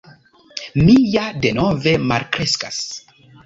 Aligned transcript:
“Mi 0.85 0.95
ja 1.17 1.27
denove 1.45 1.95
malkreskas.” 2.09 2.85